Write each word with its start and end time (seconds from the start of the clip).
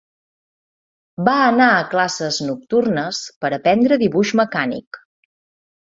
Va 1.27 1.35
anar 1.49 1.67
a 1.75 1.83
classes 1.93 2.41
nocturnes 2.47 3.23
per 3.45 3.55
aprendre 3.61 4.03
dibuix 4.05 4.33
mecànic. 4.45 5.03